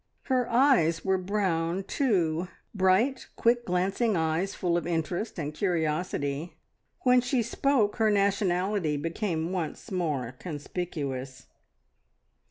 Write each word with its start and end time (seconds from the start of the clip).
Her 0.23 0.49
eyes 0.49 1.05
were 1.05 1.19
brown, 1.19 1.83
too 1.83 2.47
bright, 2.73 3.27
quick 3.35 3.65
glancing 3.67 4.17
eyes 4.17 4.55
full 4.55 4.75
of 4.75 4.87
interest 4.87 5.37
and 5.39 5.53
curiosity. 5.53 6.57
When 7.01 7.21
she 7.21 7.43
spoke 7.43 7.97
her 7.97 8.09
nationality 8.09 8.97
became 8.97 9.51
once 9.51 9.91
more 9.91 10.31
conspicuous. 10.39 11.45